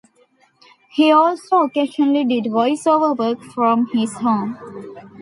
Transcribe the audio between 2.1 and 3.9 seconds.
did voice-over work from